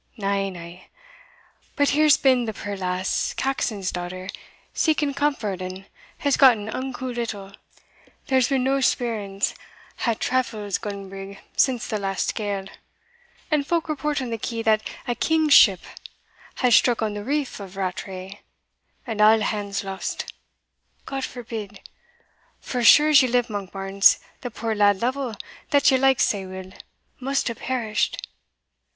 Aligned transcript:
Na, 0.17 0.49
na! 0.49 0.77
But 1.75 1.89
here's 1.89 2.17
been 2.17 2.45
the 2.45 2.53
puir 2.55 2.75
lass, 2.75 3.35
Caxon's 3.35 3.91
daughter, 3.91 4.29
seeking 4.73 5.13
comfort, 5.13 5.61
and 5.61 5.85
has 6.17 6.37
gotten 6.37 6.67
unco 6.71 7.05
little 7.05 7.51
there's 8.25 8.47
been 8.49 8.63
nae 8.63 8.79
speerings 8.81 9.53
o' 10.07 10.15
Taffril's 10.15 10.79
gunbrig 10.79 11.37
since 11.55 11.85
the 11.85 11.99
last 11.99 12.33
gale; 12.33 12.65
and 13.51 13.67
folk 13.67 13.87
report 13.87 14.23
on 14.23 14.31
the 14.31 14.39
key 14.39 14.63
that 14.63 14.81
a 15.07 15.13
king's 15.13 15.53
ship 15.53 15.81
had 16.55 16.73
struck 16.73 17.03
on 17.03 17.13
the 17.13 17.23
Reef 17.23 17.59
of 17.59 17.77
Rattray, 17.77 18.39
and 19.05 19.21
a' 19.21 19.43
hands 19.43 19.83
lost 19.83 20.33
God 21.05 21.23
forbid! 21.23 21.79
for 22.59 22.79
as 22.79 22.87
sure 22.87 23.09
as 23.09 23.21
you 23.21 23.27
live, 23.27 23.51
Monkbarns, 23.51 24.17
the 24.39 24.49
puir 24.49 24.73
lad 24.73 24.99
Lovel, 24.99 25.35
that 25.69 25.91
ye 25.91 25.97
liked 25.99 26.21
sae 26.21 26.47
weel, 26.47 26.71
must 27.19 27.47
have 27.49 27.59
perished." 27.59 28.27